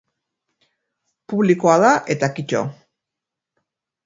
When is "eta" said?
2.15-2.31